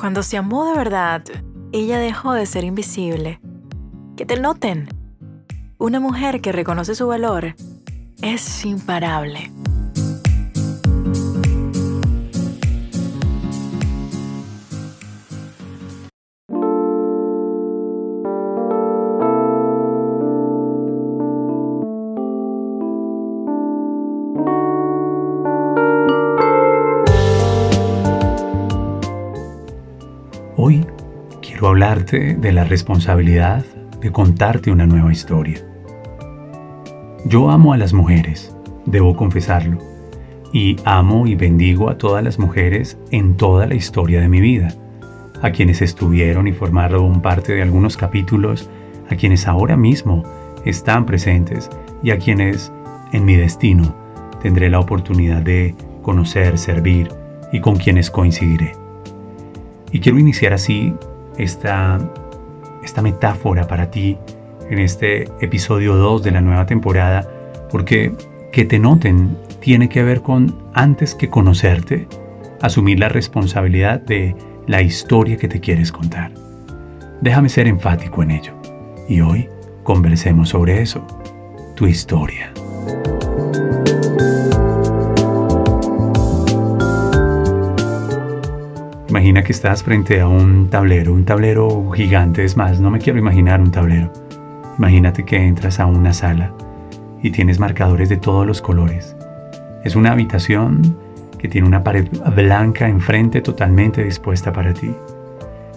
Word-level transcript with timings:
Cuando 0.00 0.22
se 0.22 0.38
amó 0.38 0.64
de 0.64 0.78
verdad, 0.78 1.22
ella 1.72 1.98
dejó 1.98 2.32
de 2.32 2.46
ser 2.46 2.64
invisible. 2.64 3.38
Que 4.16 4.24
te 4.24 4.40
noten. 4.40 4.88
Una 5.76 6.00
mujer 6.00 6.40
que 6.40 6.52
reconoce 6.52 6.94
su 6.94 7.06
valor 7.06 7.54
es 8.22 8.64
imparable. 8.64 9.50
Hablarte 31.80 32.34
de 32.34 32.52
la 32.52 32.64
responsabilidad 32.64 33.64
de 34.02 34.12
contarte 34.12 34.70
una 34.70 34.86
nueva 34.86 35.12
historia. 35.12 35.66
Yo 37.24 37.50
amo 37.50 37.72
a 37.72 37.78
las 37.78 37.94
mujeres, 37.94 38.54
debo 38.84 39.16
confesarlo, 39.16 39.78
y 40.52 40.76
amo 40.84 41.26
y 41.26 41.36
bendigo 41.36 41.88
a 41.88 41.96
todas 41.96 42.22
las 42.22 42.38
mujeres 42.38 42.98
en 43.12 43.34
toda 43.38 43.66
la 43.66 43.76
historia 43.76 44.20
de 44.20 44.28
mi 44.28 44.42
vida, 44.42 44.74
a 45.40 45.52
quienes 45.52 45.80
estuvieron 45.80 46.48
y 46.48 46.52
formaron 46.52 47.22
parte 47.22 47.54
de 47.54 47.62
algunos 47.62 47.96
capítulos, 47.96 48.68
a 49.08 49.16
quienes 49.16 49.46
ahora 49.46 49.78
mismo 49.78 50.22
están 50.66 51.06
presentes 51.06 51.70
y 52.02 52.10
a 52.10 52.18
quienes 52.18 52.70
en 53.14 53.24
mi 53.24 53.36
destino 53.36 53.94
tendré 54.42 54.68
la 54.68 54.80
oportunidad 54.80 55.40
de 55.40 55.74
conocer, 56.02 56.58
servir 56.58 57.08
y 57.54 57.60
con 57.60 57.76
quienes 57.76 58.10
coincidiré. 58.10 58.74
Y 59.92 60.00
quiero 60.00 60.18
iniciar 60.18 60.52
así 60.52 60.92
esta, 61.38 61.98
esta 62.82 63.02
metáfora 63.02 63.66
para 63.66 63.90
ti 63.90 64.18
en 64.68 64.78
este 64.78 65.24
episodio 65.40 65.96
2 65.96 66.22
de 66.22 66.30
la 66.30 66.40
nueva 66.40 66.66
temporada, 66.66 67.28
porque 67.70 68.12
que 68.52 68.64
te 68.64 68.78
noten 68.78 69.36
tiene 69.60 69.88
que 69.88 70.02
ver 70.02 70.22
con, 70.22 70.56
antes 70.74 71.14
que 71.14 71.28
conocerte, 71.28 72.08
asumir 72.60 72.98
la 72.98 73.08
responsabilidad 73.08 74.00
de 74.00 74.34
la 74.66 74.82
historia 74.82 75.36
que 75.36 75.48
te 75.48 75.60
quieres 75.60 75.92
contar. 75.92 76.32
Déjame 77.20 77.48
ser 77.48 77.66
enfático 77.66 78.22
en 78.22 78.30
ello. 78.30 78.52
Y 79.08 79.20
hoy 79.20 79.48
conversemos 79.82 80.50
sobre 80.50 80.80
eso, 80.80 81.06
tu 81.76 81.86
historia. 81.86 82.52
Imagina 89.20 89.42
que 89.42 89.52
estás 89.52 89.82
frente 89.82 90.18
a 90.22 90.26
un 90.26 90.70
tablero, 90.70 91.12
un 91.12 91.26
tablero 91.26 91.90
gigante, 91.90 92.42
es 92.42 92.56
más, 92.56 92.80
no 92.80 92.90
me 92.90 92.98
quiero 92.98 93.18
imaginar 93.18 93.60
un 93.60 93.70
tablero. 93.70 94.10
Imagínate 94.78 95.26
que 95.26 95.36
entras 95.36 95.78
a 95.78 95.84
una 95.84 96.14
sala 96.14 96.54
y 97.22 97.30
tienes 97.30 97.60
marcadores 97.60 98.08
de 98.08 98.16
todos 98.16 98.46
los 98.46 98.62
colores. 98.62 99.14
Es 99.84 99.94
una 99.94 100.12
habitación 100.12 100.96
que 101.36 101.48
tiene 101.48 101.68
una 101.68 101.84
pared 101.84 102.08
blanca 102.34 102.88
enfrente 102.88 103.42
totalmente 103.42 104.02
dispuesta 104.02 104.54
para 104.54 104.72
ti. 104.72 104.90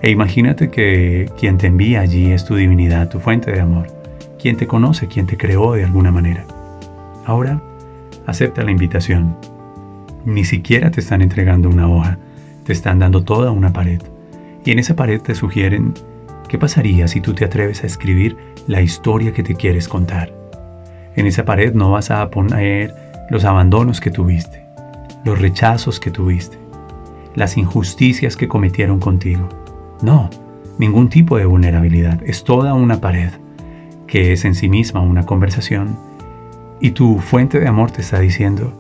E 0.02 0.10
imagínate 0.10 0.70
que 0.70 1.30
quien 1.38 1.58
te 1.58 1.68
envía 1.68 2.00
allí 2.00 2.32
es 2.32 2.46
tu 2.46 2.56
divinidad, 2.56 3.10
tu 3.10 3.20
fuente 3.20 3.52
de 3.52 3.60
amor, 3.60 3.88
quien 4.42 4.56
te 4.56 4.68
conoce, 4.68 5.10
quien 5.10 5.28
te 5.28 5.36
creó 5.36 5.74
de 5.74 5.84
alguna 5.84 6.12
manera. 6.12 6.46
Ahora, 7.26 7.62
acepta 8.26 8.64
la 8.64 8.72
invitación. 8.72 9.36
Ni 10.24 10.46
siquiera 10.46 10.92
te 10.92 11.02
están 11.02 11.22
entregando 11.22 11.68
una 11.68 11.90
hoja, 11.90 12.18
te 12.66 12.74
están 12.74 13.00
dando 13.00 13.24
toda 13.24 13.52
una 13.52 13.74
pared. 13.74 14.02
Y 14.66 14.72
en 14.72 14.80
esa 14.80 14.96
pared 14.96 15.22
te 15.22 15.36
sugieren 15.36 15.94
qué 16.48 16.58
pasaría 16.58 17.08
si 17.08 17.22
tú 17.22 17.34
te 17.34 17.46
atreves 17.46 17.84
a 17.84 17.88
escribir 17.88 18.38
la 18.68 18.82
historia 18.82 19.34
que 19.34 19.44
te 19.44 19.56
quieres 19.56 19.88
contar. 19.88 20.34
En 21.16 21.28
esa 21.28 21.46
pared 21.46 21.74
no 21.74 21.92
vas 21.92 22.12
a 22.12 22.30
poner 22.30 22.94
los 23.30 23.46
abandonos 23.46 24.00
que 24.00 24.12
tuviste, 24.12 24.66
los 25.26 25.40
rechazos 25.40 26.00
que 26.00 26.12
tuviste, 26.12 26.58
las 27.36 27.58
injusticias 27.58 28.36
que 28.36 28.48
cometieron 28.48 29.00
contigo. 29.00 29.48
No, 30.02 30.30
ningún 30.78 31.10
tipo 31.10 31.38
de 31.38 31.46
vulnerabilidad. 31.46 32.22
Es 32.26 32.44
toda 32.44 32.74
una 32.74 33.02
pared 33.02 33.30
que 34.08 34.34
es 34.34 34.46
en 34.46 34.56
sí 34.56 34.70
misma 34.70 35.02
una 35.02 35.26
conversación 35.26 35.98
y 36.80 36.92
tu 36.92 37.20
fuente 37.20 37.60
de 37.60 37.68
amor 37.68 37.92
te 37.92 38.02
está 38.02 38.20
diciendo, 38.20 38.74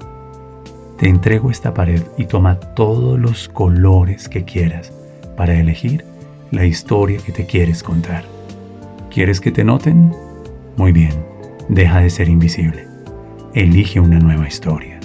te 0.98 1.10
entrego 1.10 1.50
esta 1.50 1.74
pared 1.74 2.02
y 2.18 2.26
toma 2.26 2.60
todos 2.60 3.20
los 3.20 3.50
colores 3.50 4.30
que 4.30 4.46
quieras 4.46 4.94
para 5.36 5.60
elegir 5.60 6.06
la 6.52 6.66
historia 6.66 7.20
que 7.26 7.32
te 7.32 7.46
quieres 7.46 7.82
contar. 7.82 8.24
¿Quieres 9.10 9.42
que 9.42 9.52
te 9.52 9.64
noten? 9.64 10.14
Muy 10.78 10.92
bien, 10.92 11.14
deja 11.68 12.00
de 12.00 12.10
ser 12.10 12.30
invisible. 12.30 12.86
Elige 13.54 14.00
una 14.00 14.20
nueva 14.20 14.48
historia. 14.48 15.00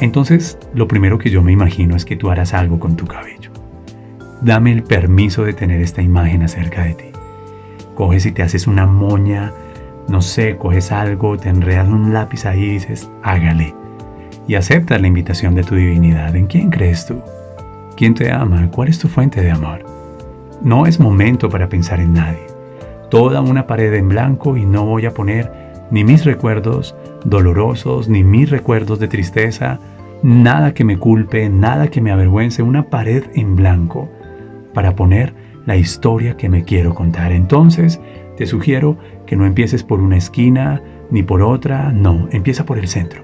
Entonces, 0.00 0.58
lo 0.74 0.86
primero 0.86 1.18
que 1.18 1.30
yo 1.30 1.42
me 1.42 1.52
imagino 1.52 1.96
es 1.96 2.04
que 2.04 2.16
tú 2.16 2.30
harás 2.30 2.54
algo 2.54 2.78
con 2.78 2.96
tu 2.96 3.06
cabello. 3.06 3.50
Dame 4.42 4.70
el 4.72 4.82
permiso 4.82 5.44
de 5.44 5.54
tener 5.54 5.80
esta 5.80 6.02
imagen 6.02 6.42
acerca 6.42 6.84
de 6.84 6.94
ti 6.94 7.13
coges 7.94 8.26
y 8.26 8.32
te 8.32 8.42
haces 8.42 8.66
una 8.66 8.86
moña, 8.86 9.52
no 10.08 10.20
sé, 10.20 10.56
coges 10.56 10.92
algo, 10.92 11.36
te 11.36 11.48
enredas 11.48 11.88
un 11.88 12.12
lápiz 12.12 12.44
ahí 12.46 12.62
y 12.62 12.70
dices, 12.72 13.10
hágale. 13.22 13.74
Y 14.46 14.56
aceptas 14.56 15.00
la 15.00 15.06
invitación 15.06 15.54
de 15.54 15.64
tu 15.64 15.74
divinidad. 15.74 16.36
¿En 16.36 16.46
quién 16.46 16.70
crees 16.70 17.06
tú? 17.06 17.20
¿Quién 17.96 18.14
te 18.14 18.30
ama? 18.30 18.70
¿Cuál 18.70 18.88
es 18.88 18.98
tu 18.98 19.08
fuente 19.08 19.40
de 19.40 19.50
amor? 19.50 19.84
No 20.62 20.86
es 20.86 21.00
momento 21.00 21.48
para 21.48 21.68
pensar 21.68 22.00
en 22.00 22.14
nadie. 22.14 22.46
Toda 23.10 23.40
una 23.40 23.66
pared 23.66 23.94
en 23.94 24.08
blanco 24.08 24.56
y 24.56 24.66
no 24.66 24.84
voy 24.84 25.06
a 25.06 25.14
poner 25.14 25.50
ni 25.90 26.04
mis 26.04 26.24
recuerdos 26.24 26.94
dolorosos, 27.24 28.08
ni 28.08 28.24
mis 28.24 28.50
recuerdos 28.50 28.98
de 28.98 29.08
tristeza, 29.08 29.78
nada 30.22 30.74
que 30.74 30.84
me 30.84 30.98
culpe, 30.98 31.48
nada 31.48 31.88
que 31.88 32.00
me 32.00 32.10
avergüence, 32.10 32.62
una 32.62 32.88
pared 32.88 33.24
en 33.34 33.56
blanco 33.56 34.08
para 34.72 34.96
poner 34.96 35.34
la 35.66 35.76
historia 35.76 36.36
que 36.36 36.48
me 36.48 36.64
quiero 36.64 36.94
contar. 36.94 37.32
Entonces, 37.32 38.00
te 38.36 38.46
sugiero 38.46 38.96
que 39.26 39.36
no 39.36 39.46
empieces 39.46 39.82
por 39.82 40.00
una 40.00 40.16
esquina 40.16 40.82
ni 41.10 41.22
por 41.22 41.42
otra, 41.42 41.92
no, 41.92 42.28
empieza 42.32 42.64
por 42.64 42.78
el 42.78 42.88
centro. 42.88 43.22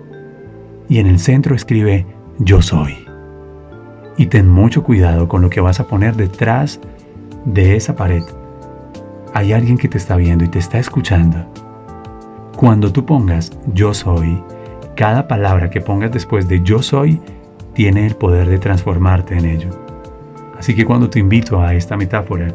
Y 0.88 0.98
en 0.98 1.06
el 1.06 1.18
centro 1.18 1.54
escribe 1.54 2.06
yo 2.38 2.62
soy. 2.62 2.96
Y 4.16 4.26
ten 4.26 4.48
mucho 4.48 4.82
cuidado 4.82 5.28
con 5.28 5.42
lo 5.42 5.50
que 5.50 5.60
vas 5.60 5.80
a 5.80 5.86
poner 5.86 6.14
detrás 6.16 6.80
de 7.44 7.76
esa 7.76 7.96
pared. 7.96 8.22
Hay 9.34 9.52
alguien 9.52 9.78
que 9.78 9.88
te 9.88 9.98
está 9.98 10.16
viendo 10.16 10.44
y 10.44 10.48
te 10.48 10.58
está 10.58 10.78
escuchando. 10.78 11.46
Cuando 12.56 12.92
tú 12.92 13.06
pongas 13.06 13.52
yo 13.72 13.94
soy, 13.94 14.42
cada 14.96 15.28
palabra 15.28 15.70
que 15.70 15.80
pongas 15.80 16.12
después 16.12 16.48
de 16.48 16.60
yo 16.62 16.82
soy 16.82 17.20
tiene 17.72 18.06
el 18.06 18.16
poder 18.16 18.48
de 18.48 18.58
transformarte 18.58 19.38
en 19.38 19.46
ello. 19.46 19.89
Así 20.60 20.74
que 20.74 20.84
cuando 20.84 21.08
te 21.08 21.18
invito 21.18 21.62
a 21.62 21.72
esta 21.72 21.96
metáfora 21.96 22.54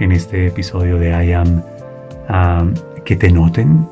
en 0.00 0.12
este 0.12 0.46
episodio 0.46 0.96
de 0.96 1.10
I 1.10 1.32
Am, 1.34 2.74
que 3.04 3.16
te 3.16 3.30
noten, 3.30 3.86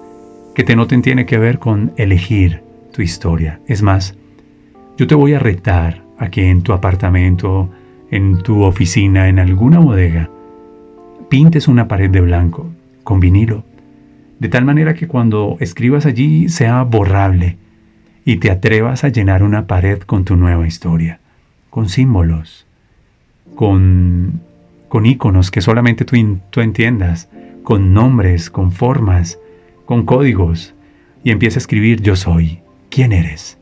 que 0.54 0.64
te 0.64 0.74
noten 0.74 1.02
tiene 1.02 1.26
que 1.26 1.36
ver 1.36 1.58
con 1.58 1.92
elegir 1.98 2.62
tu 2.92 3.02
historia. 3.02 3.60
Es 3.66 3.82
más, 3.82 4.16
yo 4.96 5.06
te 5.06 5.14
voy 5.14 5.34
a 5.34 5.38
retar 5.38 6.02
a 6.16 6.30
que 6.30 6.48
en 6.48 6.62
tu 6.62 6.72
apartamento, 6.72 7.68
en 8.10 8.42
tu 8.42 8.62
oficina, 8.62 9.28
en 9.28 9.38
alguna 9.38 9.80
bodega, 9.80 10.30
pintes 11.28 11.68
una 11.68 11.88
pared 11.88 12.08
de 12.08 12.22
blanco 12.22 12.70
con 13.04 13.20
vinilo, 13.20 13.64
de 14.38 14.48
tal 14.48 14.64
manera 14.64 14.94
que 14.94 15.08
cuando 15.08 15.58
escribas 15.60 16.06
allí 16.06 16.48
sea 16.48 16.84
borrable 16.84 17.58
y 18.24 18.38
te 18.38 18.50
atrevas 18.50 19.04
a 19.04 19.10
llenar 19.10 19.42
una 19.42 19.66
pared 19.66 19.98
con 19.98 20.24
tu 20.24 20.36
nueva 20.36 20.66
historia, 20.66 21.20
con 21.68 21.90
símbolos, 21.90 22.66
con, 23.54 24.40
con 24.88 25.06
iconos 25.06 25.50
que 25.50 25.60
solamente 25.60 26.04
tú, 26.04 26.16
tú 26.50 26.60
entiendas, 26.60 27.28
con 27.62 27.94
nombres, 27.94 28.50
con 28.50 28.72
formas, 28.72 29.38
con 29.86 30.04
códigos, 30.04 30.74
y 31.24 31.30
empieza 31.30 31.58
a 31.58 31.60
escribir 31.60 32.02
yo 32.02 32.16
soy, 32.16 32.60
quién 32.90 33.12
eres, 33.12 33.58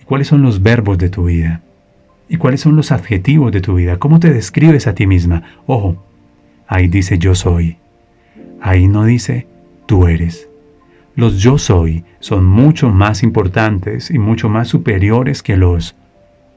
y 0.00 0.04
cuáles 0.04 0.28
son 0.28 0.42
los 0.42 0.62
verbos 0.62 0.98
de 0.98 1.08
tu 1.08 1.24
vida, 1.24 1.62
y 2.28 2.36
cuáles 2.36 2.60
son 2.60 2.76
los 2.76 2.92
adjetivos 2.92 3.52
de 3.52 3.60
tu 3.60 3.74
vida, 3.74 3.98
cómo 3.98 4.20
te 4.20 4.32
describes 4.32 4.86
a 4.86 4.94
ti 4.94 5.06
misma. 5.06 5.42
Ojo, 5.66 6.04
ahí 6.66 6.88
dice 6.88 7.18
yo 7.18 7.34
soy, 7.34 7.78
ahí 8.60 8.88
no 8.88 9.04
dice 9.04 9.46
tú 9.86 10.06
eres. 10.06 10.48
Los 11.14 11.40
yo 11.40 11.56
soy 11.56 12.04
son 12.20 12.44
mucho 12.44 12.90
más 12.90 13.22
importantes 13.22 14.10
y 14.10 14.18
mucho 14.18 14.48
más 14.48 14.68
superiores 14.68 15.42
que 15.42 15.56
los 15.56 15.94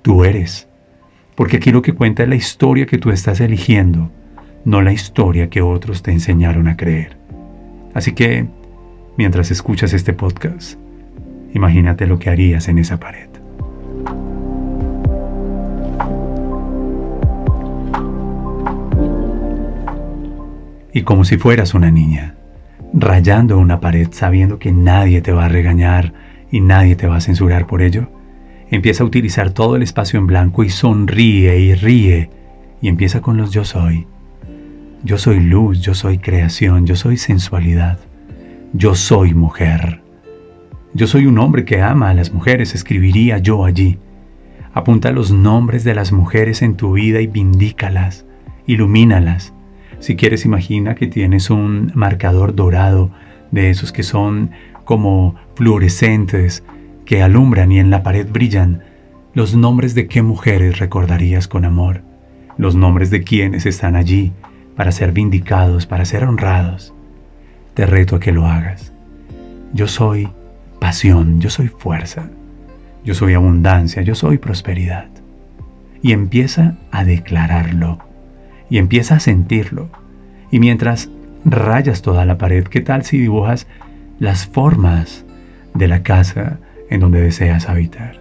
tú 0.02 0.25
eres. 0.25 0.69
Porque 1.39 1.56
aquí 1.56 1.71
lo 1.71 1.81
que 1.81 1.94
cuenta 1.94 2.24
es 2.24 2.27
la 2.27 2.36
historia 2.36 2.86
que 2.86 2.97
tú 2.97 3.12
estás 3.12 3.39
eligiendo, 3.39 4.12
no 4.65 4.81
la 4.81 4.91
historia 4.91 5.50
que 5.50 5.62
otros 5.62 6.03
te 6.03 6.12
enseñaron 6.12 6.68
a 6.68 6.75
creer. 6.75 7.15
Así 7.94 8.12
que, 8.12 8.45
mientras 9.15 9.50
escuchas 9.50 9.94
este 9.94 10.12
podcast, 10.12 10.77
Imagínate 11.53 12.07
lo 12.07 12.19
que 12.19 12.30
harías 12.30 12.68
en 12.68 12.77
esa 12.77 13.00
pared. 13.00 13.30
Y 20.92 21.03
como 21.03 21.24
si 21.24 21.38
fueras 21.38 21.74
una 21.74 21.89
niña, 21.89 22.35
rayando 22.94 23.57
una 23.57 23.80
pared 23.80 24.09
sabiendo 24.12 24.59
que 24.59 24.74
nadie 24.74 25.21
te 25.21 25.31
va 25.31 25.45
a 25.45 25.50
regañar 25.50 26.12
y 26.51 26.59
nadie 26.59 26.97
te 26.97 27.07
va 27.07 27.15
a 27.15 27.21
censurar 27.21 27.65
por 27.65 27.81
ello, 27.81 28.09
empieza 28.71 29.04
a 29.04 29.07
utilizar 29.07 29.51
todo 29.51 29.75
el 29.75 29.83
espacio 29.83 30.19
en 30.19 30.27
blanco 30.27 30.63
y 30.63 30.69
sonríe 30.69 31.60
y 31.60 31.75
ríe 31.75 32.30
y 32.81 32.88
empieza 32.88 33.21
con 33.21 33.38
los 33.38 33.51
yo 33.51 33.66
soy. 33.66 34.07
Yo 35.04 35.18
soy 35.18 35.39
luz, 35.39 35.81
yo 35.81 35.94
soy 35.94 36.18
creación, 36.18 36.86
yo 36.86 36.95
soy 36.95 37.18
sensualidad, 37.18 38.00
yo 38.74 38.95
soy 38.95 39.33
mujer. 39.33 40.01
Yo 40.94 41.07
soy 41.07 41.25
un 41.25 41.38
hombre 41.38 41.66
que 41.66 41.81
ama 41.81 42.10
a 42.10 42.13
las 42.13 42.33
mujeres, 42.33 42.75
escribiría 42.75 43.38
yo 43.38 43.63
allí. 43.63 43.98
Apunta 44.74 45.12
los 45.12 45.31
nombres 45.31 45.83
de 45.83 45.95
las 45.95 46.12
mujeres 46.12 46.62
en 46.62 46.75
tu 46.75 46.94
vida 46.94 47.21
y 47.21 47.27
vindícalas, 47.27 48.25
ilumínalas. 48.66 49.54
Si 50.00 50.16
quieres, 50.16 50.45
imagina 50.45 50.95
que 50.95 51.07
tienes 51.07 51.50
un 51.50 51.92
marcador 51.95 52.56
dorado 52.56 53.12
de 53.51 53.69
esos 53.69 53.92
que 53.92 54.04
son 54.04 54.51
como 54.83 55.36
fluorescentes, 55.56 56.63
que 57.09 57.23
alumbran 57.23 57.71
y 57.71 57.79
en 57.79 57.89
la 57.89 58.03
pared 58.03 58.27
brillan. 58.31 58.83
Los 59.33 59.56
nombres 59.56 59.95
de 59.95 60.06
qué 60.06 60.21
mujeres 60.21 60.77
recordarías 60.77 61.47
con 61.47 61.65
amor. 61.65 62.03
Los 62.56 62.75
nombres 62.75 63.09
de 63.09 63.23
quienes 63.23 63.65
están 63.65 63.95
allí 63.95 64.31
para 64.75 64.91
ser 64.91 65.11
vindicados, 65.11 65.88
para 65.88 66.06
ser 66.06 66.23
honrados. 66.23 66.94
Te 67.73 67.88
reto 67.88 68.15
a 68.15 68.19
que 68.19 68.31
lo 68.31 68.45
hagas. 68.45 68.94
Yo 69.73 69.88
soy 69.88 70.29
pasión, 70.77 71.41
yo 71.41 71.50
soy 71.50 71.67
fuerza, 71.69 72.29
yo 73.03 73.15
soy 73.15 73.33
abundancia, 73.33 74.03
yo 74.03 74.13
soy 74.13 74.38
prosperidad. 74.38 75.07
Y 76.03 76.11
empieza 76.11 76.75
a 76.91 77.06
declararlo, 77.06 77.97
y 78.69 78.77
empieza 78.77 79.15
a 79.15 79.19
sentirlo. 79.19 79.89
Y 80.51 80.59
mientras 80.59 81.09
rayas 81.44 82.03
toda 82.03 82.23
la 82.25 82.38
pared, 82.38 82.65
¿qué 82.65 82.81
tal 82.81 83.03
si 83.03 83.17
dibujas 83.17 83.65
las 84.19 84.45
formas 84.45 85.25
de 85.73 85.88
la 85.88 86.03
casa 86.03 86.59
en 86.89 87.00
donde 87.00 87.21
deseas 87.21 87.69
habitar? 87.69 88.19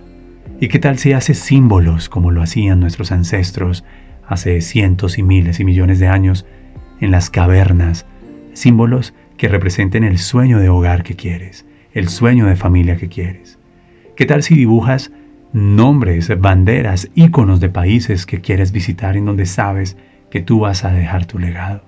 ¿Y 0.60 0.68
qué 0.68 0.78
tal 0.78 0.98
si 0.98 1.12
haces 1.12 1.38
símbolos 1.38 2.08
como 2.08 2.30
lo 2.30 2.42
hacían 2.42 2.80
nuestros 2.80 3.12
ancestros 3.12 3.84
hace 4.26 4.60
cientos 4.60 5.18
y 5.18 5.22
miles 5.22 5.60
y 5.60 5.64
millones 5.64 5.98
de 5.98 6.08
años 6.08 6.46
en 7.00 7.10
las 7.10 7.30
cavernas? 7.30 8.06
Símbolos 8.54 9.14
que 9.36 9.48
representen 9.48 10.04
el 10.04 10.18
sueño 10.18 10.58
de 10.58 10.68
hogar 10.68 11.04
que 11.04 11.14
quieres, 11.14 11.64
el 11.94 12.08
sueño 12.08 12.46
de 12.46 12.56
familia 12.56 12.96
que 12.96 13.08
quieres? 13.08 13.58
¿Qué 14.16 14.26
tal 14.26 14.42
si 14.42 14.56
dibujas 14.56 15.12
nombres, 15.52 16.28
banderas, 16.40 17.08
íconos 17.14 17.60
de 17.60 17.68
países 17.68 18.26
que 18.26 18.40
quieres 18.40 18.72
visitar 18.72 19.16
en 19.16 19.24
donde 19.24 19.46
sabes 19.46 19.96
que 20.30 20.42
tú 20.42 20.60
vas 20.60 20.84
a 20.84 20.90
dejar 20.90 21.24
tu 21.26 21.38
legado? 21.38 21.82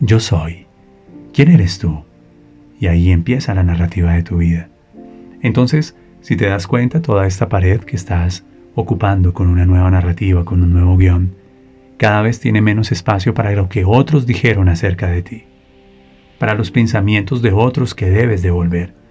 Yo 0.00 0.20
soy. 0.20 0.66
¿Quién 1.32 1.50
eres 1.50 1.78
tú? 1.78 2.04
Y 2.80 2.88
ahí 2.88 3.10
empieza 3.10 3.54
la 3.54 3.62
narrativa 3.62 4.12
de 4.12 4.24
tu 4.24 4.38
vida. 4.38 4.68
Entonces, 5.44 5.94
si 6.22 6.36
te 6.36 6.46
das 6.46 6.66
cuenta, 6.66 7.00
toda 7.00 7.28
esta 7.28 7.48
pared 7.48 7.82
que 7.82 7.94
estás 7.94 8.44
ocupando 8.74 9.32
con 9.32 9.46
una 9.46 9.64
nueva 9.64 9.92
narrativa, 9.92 10.44
con 10.44 10.60
un 10.64 10.72
nuevo 10.72 10.96
guion, 10.96 11.36
cada 11.98 12.20
vez 12.22 12.40
tiene 12.40 12.60
menos 12.60 12.90
espacio 12.90 13.32
para 13.32 13.52
lo 13.52 13.68
que 13.68 13.84
otros 13.84 14.26
dijeron 14.26 14.68
acerca 14.68 15.06
de 15.06 15.22
ti, 15.22 15.44
para 16.40 16.54
los 16.54 16.72
pensamientos 16.72 17.40
de 17.42 17.52
otros 17.52 17.94
que 17.94 18.10
debes 18.10 18.42
devolver 18.42 19.04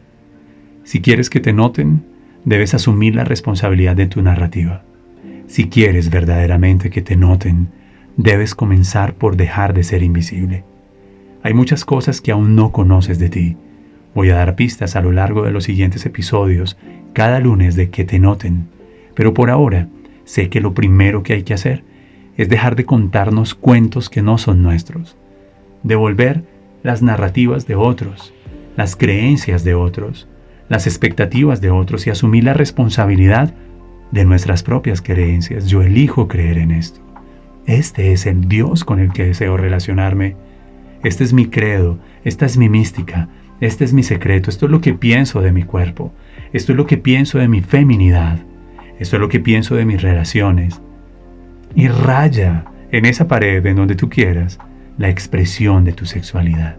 si 0.84 1.00
quieres 1.00 1.30
que 1.30 1.40
te 1.40 1.54
noten, 1.54 2.04
debes 2.44 2.74
asumir 2.74 3.16
la 3.16 3.24
responsabilidad 3.24 3.96
de 3.96 4.08
tu 4.08 4.22
narrativa. 4.22 4.84
Si 5.48 5.70
quieres 5.70 6.10
verdaderamente 6.10 6.90
que 6.90 7.02
te 7.02 7.16
noten, 7.16 7.70
debes 8.18 8.54
comenzar 8.54 9.16
por 9.16 9.38
dejar 9.38 9.74
de 9.74 9.84
ser 9.84 10.04
invisible. 10.04 10.66
Hay 11.42 11.54
muchas 11.54 11.86
cosas 11.86 12.20
que 12.20 12.34
aún 12.34 12.56
no 12.56 12.74
conoces 12.74 13.18
de 13.18 13.30
ti. 13.30 13.58
Voy 14.16 14.30
a 14.30 14.36
dar 14.36 14.56
pistas 14.56 14.96
a 14.96 15.02
lo 15.02 15.12
largo 15.12 15.44
de 15.44 15.52
los 15.52 15.64
siguientes 15.64 16.06
episodios, 16.06 16.78
cada 17.14 17.40
lunes, 17.40 17.76
de 17.76 17.90
que 17.90 18.04
te 18.04 18.20
noten. 18.20 18.68
Pero 19.16 19.34
por 19.34 19.50
ahora, 19.50 19.88
sé 20.24 20.50
que 20.50 20.62
lo 20.62 20.74
primero 20.74 21.24
que 21.24 21.34
hay 21.34 21.44
que 21.44 21.54
hacer 21.54 21.84
es 22.38 22.50
dejar 22.50 22.76
de 22.76 22.86
contarnos 22.86 23.56
cuentos 23.56 24.10
que 24.10 24.22
no 24.22 24.38
son 24.38 24.64
nuestros. 24.64 25.18
Devolver 25.84 26.44
las 26.84 27.02
narrativas 27.02 27.68
de 27.68 27.76
otros, 27.76 28.34
las 28.76 28.96
creencias 28.96 29.64
de 29.64 29.76
otros, 29.76 30.28
las 30.70 30.88
expectativas 30.88 31.62
de 31.62 31.70
otros 31.70 32.08
y 32.08 32.10
asumir 32.10 32.44
la 32.44 32.54
responsabilidad 32.54 33.54
de 34.12 34.26
nuestras 34.26 34.64
propias 34.64 35.02
creencias. 35.02 35.68
Yo 35.68 35.82
elijo 35.82 36.28
creer 36.28 36.58
en 36.58 36.72
esto. 36.72 37.00
Este 37.66 38.12
es 38.12 38.26
el 38.26 38.48
Dios 38.48 38.84
con 38.84 39.00
el 39.00 39.12
que 39.14 39.26
deseo 39.26 39.58
relacionarme. 39.58 40.36
Este 41.04 41.24
es 41.24 41.34
mi 41.34 41.48
credo, 41.48 42.00
esta 42.24 42.46
es 42.46 42.58
mi 42.58 42.70
mística, 42.70 43.30
este 43.66 43.86
es 43.86 43.94
mi 43.94 44.04
secreto, 44.04 44.50
esto 44.50 44.66
es 44.66 44.72
lo 44.74 44.82
que 44.82 44.94
pienso 44.94 45.42
de 45.42 45.54
mi 45.54 45.64
cuerpo, 45.64 46.12
esto 46.52 46.74
es 46.74 46.78
lo 46.78 46.86
que 46.86 46.98
pienso 46.98 47.40
de 47.40 47.48
mi 47.48 47.62
feminidad, 47.62 48.40
esto 49.00 49.16
es 49.16 49.22
lo 49.22 49.30
que 49.30 49.40
pienso 49.40 49.76
de 49.76 49.86
mis 49.86 50.02
relaciones. 50.02 50.82
Y 51.74 51.88
raya 51.88 52.66
en 52.92 53.06
esa 53.06 53.30
pared 53.30 53.66
en 53.66 53.78
donde 53.78 53.96
tú 53.96 54.10
quieras 54.10 54.60
la 54.98 55.08
expresión 55.08 55.86
de 55.86 55.94
tu 55.94 56.06
sexualidad. 56.06 56.76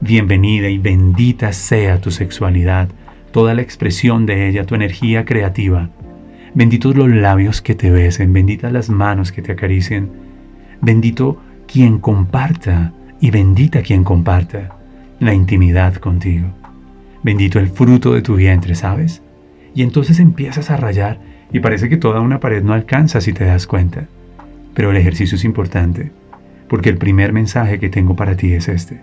Bienvenida 0.00 0.68
y 0.68 0.78
bendita 0.78 1.52
sea 1.52 2.00
tu 2.00 2.12
sexualidad, 2.12 2.88
toda 3.32 3.52
la 3.54 3.62
expresión 3.62 4.24
de 4.24 4.48
ella, 4.48 4.64
tu 4.64 4.76
energía 4.76 5.24
creativa. 5.24 5.90
Benditos 6.54 6.94
los 6.94 7.08
labios 7.08 7.60
que 7.60 7.74
te 7.74 7.90
besen, 7.90 8.32
benditas 8.32 8.72
las 8.72 8.88
manos 8.88 9.32
que 9.32 9.42
te 9.42 9.50
acaricien. 9.50 10.08
Bendito 10.80 11.42
quien 11.66 11.98
comparta 11.98 12.92
y 13.20 13.32
bendita 13.32 13.82
quien 13.82 14.04
comparta 14.04 14.79
la 15.20 15.34
intimidad 15.34 15.94
contigo. 15.96 16.48
Bendito 17.22 17.58
el 17.58 17.68
fruto 17.68 18.14
de 18.14 18.22
tu 18.22 18.36
vientre, 18.36 18.74
¿sabes? 18.74 19.22
Y 19.74 19.82
entonces 19.82 20.18
empiezas 20.18 20.70
a 20.70 20.78
rayar 20.78 21.20
y 21.52 21.60
parece 21.60 21.90
que 21.90 21.98
toda 21.98 22.20
una 22.20 22.40
pared 22.40 22.62
no 22.62 22.72
alcanza 22.72 23.20
si 23.20 23.34
te 23.34 23.44
das 23.44 23.66
cuenta. 23.66 24.08
Pero 24.72 24.90
el 24.90 24.96
ejercicio 24.96 25.36
es 25.36 25.44
importante, 25.44 26.10
porque 26.68 26.88
el 26.88 26.96
primer 26.96 27.34
mensaje 27.34 27.78
que 27.78 27.90
tengo 27.90 28.16
para 28.16 28.34
ti 28.34 28.54
es 28.54 28.68
este. 28.68 29.00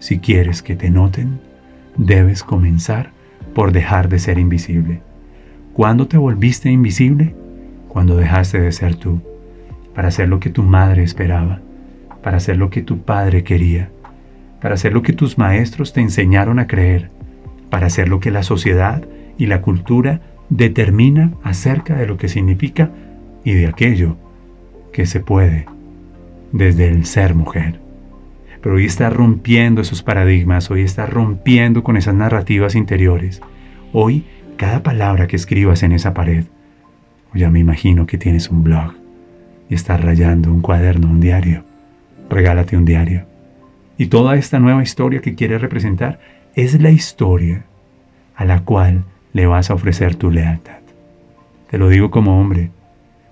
Si 0.00 0.18
quieres 0.18 0.62
que 0.62 0.76
te 0.76 0.90
noten, 0.90 1.40
debes 1.96 2.44
comenzar 2.44 3.10
por 3.54 3.72
dejar 3.72 4.10
de 4.10 4.18
ser 4.18 4.38
invisible. 4.38 5.00
¿Cuándo 5.72 6.08
te 6.08 6.18
volviste 6.18 6.70
invisible? 6.70 7.34
Cuando 7.88 8.16
dejaste 8.16 8.60
de 8.60 8.72
ser 8.72 8.96
tú, 8.96 9.22
para 9.94 10.08
hacer 10.08 10.28
lo 10.28 10.40
que 10.40 10.50
tu 10.50 10.62
madre 10.62 11.02
esperaba, 11.02 11.60
para 12.22 12.36
hacer 12.36 12.58
lo 12.58 12.68
que 12.68 12.82
tu 12.82 12.98
padre 12.98 13.44
quería, 13.44 13.90
para 14.60 14.74
hacer 14.74 14.92
lo 14.92 15.02
que 15.02 15.12
tus 15.12 15.38
maestros 15.38 15.92
te 15.92 16.00
enseñaron 16.00 16.58
a 16.58 16.66
creer, 16.66 17.10
para 17.70 17.86
hacer 17.86 18.08
lo 18.08 18.20
que 18.20 18.30
la 18.30 18.42
sociedad 18.42 19.04
y 19.36 19.46
la 19.46 19.62
cultura 19.62 20.20
determina 20.50 21.32
acerca 21.42 21.96
de 21.96 22.06
lo 22.06 22.16
que 22.16 22.28
significa 22.28 22.90
y 23.44 23.54
de 23.54 23.66
aquello 23.66 24.16
que 24.92 25.06
se 25.06 25.20
puede 25.20 25.66
desde 26.52 26.88
el 26.88 27.04
ser 27.04 27.34
mujer. 27.34 27.80
Pero 28.60 28.74
hoy 28.74 28.86
está 28.86 29.10
rompiendo 29.10 29.80
esos 29.80 30.02
paradigmas, 30.02 30.70
hoy 30.70 30.82
está 30.82 31.06
rompiendo 31.06 31.84
con 31.84 31.96
esas 31.96 32.14
narrativas 32.14 32.74
interiores. 32.74 33.40
Hoy, 33.92 34.24
cada 34.56 34.82
palabra 34.82 35.28
que 35.28 35.36
escribas 35.36 35.82
en 35.82 35.92
esa 35.92 36.14
pared, 36.14 36.44
ya 37.34 37.50
me 37.50 37.60
imagino 37.60 38.06
que 38.06 38.18
tienes 38.18 38.50
un 38.50 38.64
blog 38.64 38.94
y 39.68 39.74
estás 39.74 40.00
rayando 40.00 40.52
un 40.52 40.60
cuaderno, 40.60 41.08
un 41.08 41.20
diario. 41.20 41.64
Regálate 42.28 42.76
un 42.76 42.84
diario. 42.84 43.27
Y 43.98 44.06
toda 44.06 44.36
esta 44.36 44.58
nueva 44.58 44.82
historia 44.82 45.20
que 45.20 45.34
quieres 45.34 45.60
representar 45.60 46.20
es 46.54 46.80
la 46.80 46.90
historia 46.90 47.64
a 48.34 48.44
la 48.44 48.60
cual 48.60 49.04
le 49.32 49.46
vas 49.46 49.70
a 49.70 49.74
ofrecer 49.74 50.14
tu 50.14 50.30
lealtad. 50.30 50.78
Te 51.70 51.76
lo 51.76 51.88
digo 51.88 52.10
como 52.10 52.40
hombre, 52.40 52.70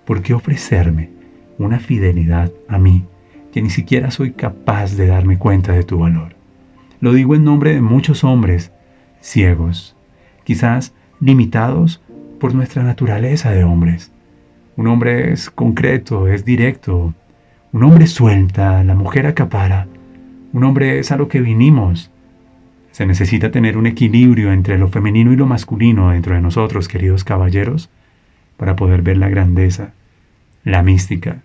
¿por 0.05 0.23
qué 0.23 0.35
ofrecerme 0.35 1.17
una 1.59 1.79
fidelidad 1.79 2.53
a 2.69 2.79
mí 2.79 3.05
que 3.53 3.63
ni 3.63 3.71
siquiera 3.71 4.11
soy 4.11 4.33
capaz 4.33 4.97
de 4.97 5.07
darme 5.07 5.39
cuenta 5.39 5.73
de 5.73 5.83
tu 5.83 5.99
valor. 5.99 6.35
Lo 7.01 7.13
digo 7.13 7.35
en 7.35 7.45
nombre 7.45 7.73
de 7.73 7.81
muchos 7.81 8.25
hombres 8.25 8.71
ciegos, 9.21 9.97
quizás 10.45 10.93
limitados 11.21 12.03
por 12.39 12.55
nuestra 12.55 12.83
naturaleza 12.83 13.51
de 13.51 13.65
hombres. 13.65 14.13
Un 14.77 14.89
hombre 14.89 15.33
es 15.33 15.49
concreto, 15.49 16.29
es 16.29 16.45
directo. 16.45 17.15
Un 17.73 17.83
hombre 17.83 18.07
suelta, 18.07 18.85
la 18.85 18.95
mujer 18.95 19.27
acapara. 19.27 19.89
Un 20.53 20.65
hombre 20.65 20.99
es 20.99 21.13
a 21.13 21.17
lo 21.17 21.29
que 21.29 21.41
vinimos. 21.41 22.11
Se 22.93 23.07
necesita 23.07 23.51
tener 23.51 23.77
un 23.77 23.87
equilibrio 23.87 24.53
entre 24.53 24.79
lo 24.79 24.89
femenino 24.89 25.33
y 25.33 25.37
lo 25.37 25.47
masculino 25.47 26.11
dentro 26.11 26.35
de 26.35 26.41
nosotros, 26.41 26.89
queridos 26.89 27.25
caballeros, 27.25 27.91
para 28.57 28.77
poder 28.77 29.03
ver 29.03 29.19
la 29.19 29.29
grandeza, 29.29 29.93
la 30.65 30.83
mística, 30.83 31.43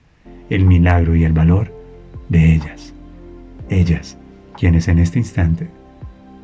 el 0.49 0.65
milagro 0.65 1.15
y 1.15 1.23
el 1.23 1.33
valor 1.33 1.73
de 2.29 2.55
ellas. 2.55 2.93
Ellas, 3.69 4.17
quienes 4.57 4.87
en 4.87 4.99
este 4.99 5.19
instante 5.19 5.67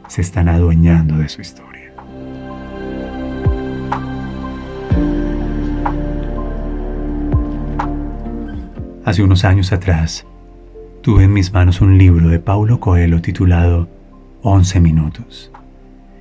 se 0.08 0.22
están 0.22 0.50
adueñando 0.50 1.18
de 1.18 1.30
su 1.30 1.42
historia. 1.42 1.92
Hace 9.06 9.24
unos 9.24 9.46
años 9.46 9.72
atrás, 9.72 10.26
tuve 11.08 11.24
en 11.24 11.32
mis 11.32 11.54
manos 11.54 11.80
un 11.80 11.98
libro 11.98 12.28
de 12.28 12.38
Paulo 12.38 12.82
Coelho 12.82 13.22
titulado 13.22 13.88
11 14.42 14.82
minutos. 14.82 15.50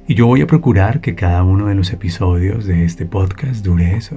Y 0.07 0.15
yo 0.15 0.29
voy 0.29 0.43
a 0.43 0.47
procurar 0.47 1.01
que 1.01 1.17
cada 1.17 1.43
uno 1.43 1.67
de 1.67 1.75
los 1.75 1.93
episodios 1.93 2.67
de 2.67 2.85
este 2.85 3.05
podcast 3.05 3.65
dure 3.65 3.97
eso. 3.97 4.17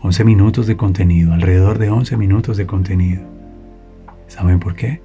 11 0.00 0.24
minutos 0.24 0.66
de 0.66 0.78
contenido, 0.78 1.34
alrededor 1.34 1.78
de 1.78 1.90
11 1.90 2.16
minutos 2.16 2.56
de 2.56 2.64
contenido. 2.64 3.20
¿Saben 4.28 4.60
por 4.60 4.76
qué? 4.76 5.02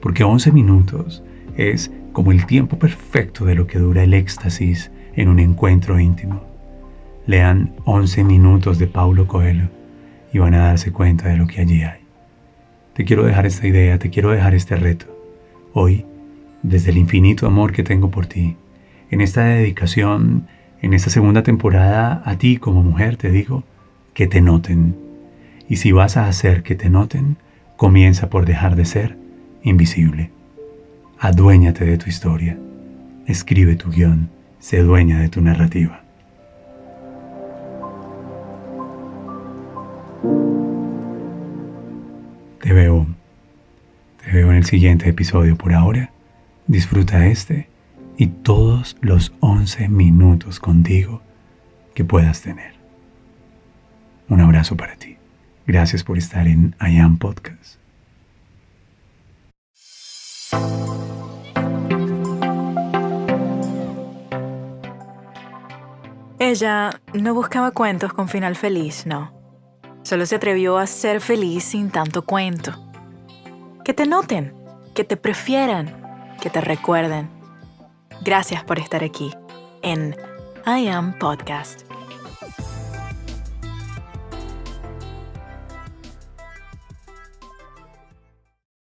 Porque 0.00 0.24
11 0.24 0.52
minutos 0.52 1.22
es 1.58 1.90
como 2.12 2.32
el 2.32 2.46
tiempo 2.46 2.78
perfecto 2.78 3.44
de 3.44 3.56
lo 3.56 3.66
que 3.66 3.78
dura 3.78 4.04
el 4.04 4.14
éxtasis 4.14 4.90
en 5.16 5.28
un 5.28 5.38
encuentro 5.38 6.00
íntimo. 6.00 6.42
Lean 7.26 7.74
11 7.84 8.24
minutos 8.24 8.78
de 8.78 8.86
Paulo 8.86 9.26
Coelho 9.26 9.68
y 10.32 10.38
van 10.38 10.54
a 10.54 10.68
darse 10.68 10.92
cuenta 10.92 11.28
de 11.28 11.36
lo 11.36 11.46
que 11.46 11.60
allí 11.60 11.82
hay. 11.82 11.99
Te 13.00 13.06
quiero 13.06 13.24
dejar 13.24 13.46
esta 13.46 13.66
idea, 13.66 13.98
te 13.98 14.10
quiero 14.10 14.30
dejar 14.30 14.54
este 14.54 14.76
reto. 14.76 15.06
Hoy, 15.72 16.04
desde 16.62 16.90
el 16.90 16.98
infinito 16.98 17.46
amor 17.46 17.72
que 17.72 17.82
tengo 17.82 18.10
por 18.10 18.26
ti, 18.26 18.56
en 19.10 19.22
esta 19.22 19.42
dedicación, 19.42 20.46
en 20.82 20.92
esta 20.92 21.08
segunda 21.08 21.42
temporada, 21.42 22.20
a 22.26 22.36
ti 22.36 22.58
como 22.58 22.82
mujer 22.82 23.16
te 23.16 23.30
digo 23.30 23.64
que 24.12 24.26
te 24.26 24.42
noten. 24.42 24.96
Y 25.66 25.76
si 25.76 25.92
vas 25.92 26.18
a 26.18 26.28
hacer 26.28 26.62
que 26.62 26.74
te 26.74 26.90
noten, 26.90 27.38
comienza 27.78 28.28
por 28.28 28.44
dejar 28.44 28.76
de 28.76 28.84
ser 28.84 29.16
invisible. 29.62 30.30
Aduéñate 31.18 31.86
de 31.86 31.96
tu 31.96 32.10
historia. 32.10 32.58
Escribe 33.26 33.76
tu 33.76 33.88
guion. 33.88 34.28
Sé 34.58 34.82
dueña 34.82 35.20
de 35.20 35.30
tu 35.30 35.40
narrativa. 35.40 35.99
Te 42.70 42.74
veo. 42.74 43.04
Te 44.24 44.30
veo 44.30 44.48
en 44.52 44.58
el 44.58 44.64
siguiente 44.64 45.08
episodio 45.08 45.56
por 45.56 45.74
ahora. 45.74 46.12
Disfruta 46.68 47.26
este 47.26 47.68
y 48.16 48.28
todos 48.28 48.96
los 49.00 49.32
11 49.40 49.88
minutos 49.88 50.60
contigo 50.60 51.20
que 51.96 52.04
puedas 52.04 52.42
tener. 52.42 52.74
Un 54.28 54.40
abrazo 54.40 54.76
para 54.76 54.94
ti. 54.94 55.16
Gracias 55.66 56.04
por 56.04 56.16
estar 56.16 56.46
en 56.46 56.76
I 56.80 56.98
Am 56.98 57.18
Podcast. 57.18 57.80
Ella 66.38 67.00
no 67.14 67.34
buscaba 67.34 67.72
cuentos 67.72 68.12
con 68.12 68.28
final 68.28 68.54
feliz, 68.54 69.06
no. 69.06 69.39
Solo 70.10 70.26
se 70.26 70.34
atrevió 70.34 70.76
a 70.76 70.88
ser 70.88 71.20
feliz 71.20 71.62
sin 71.62 71.88
tanto 71.88 72.22
cuento. 72.22 72.72
Que 73.84 73.94
te 73.94 74.06
noten, 74.06 74.52
que 74.92 75.04
te 75.04 75.16
prefieran, 75.16 76.02
que 76.42 76.50
te 76.50 76.60
recuerden. 76.60 77.30
Gracias 78.20 78.64
por 78.64 78.80
estar 78.80 79.04
aquí 79.04 79.32
en 79.82 80.16
I 80.66 80.88
Am 80.88 81.16
Podcast. 81.16 81.89